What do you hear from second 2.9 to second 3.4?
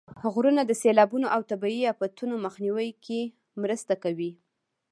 کې